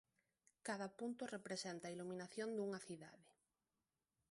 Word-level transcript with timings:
Cada 0.67 0.87
punto 0.99 1.23
representa 1.35 1.83
a 1.87 1.93
iluminación 1.95 2.49
dunha 2.51 2.83
cidade. 2.87 3.25